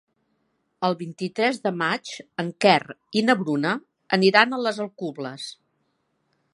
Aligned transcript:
El 0.87 0.95
vint-i-tres 1.01 1.59
de 1.67 1.71
maig 1.81 2.13
en 2.45 2.49
Quer 2.65 2.79
i 3.21 3.25
na 3.29 3.37
Bruna 3.43 3.75
aniran 4.19 4.57
a 4.59 4.63
les 4.65 4.85
Alcubles. 4.89 5.49